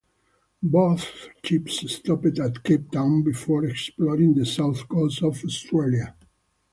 [0.63, 1.11] Both
[1.43, 6.15] ships stopped at Cape Town before exploring the south coast of Australia.